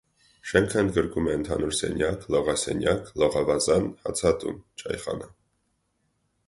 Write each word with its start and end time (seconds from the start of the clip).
Շենքն 0.51 0.79
ընդգրկում 0.83 1.27
է 1.33 1.35
ընդհանուր 1.39 1.75
սենյակ, 1.81 2.25
լողասենյակ, 2.37 3.13
լողավազան, 3.25 3.87
հացատուն 4.09 4.61
(չայխանա)։ 4.85 5.33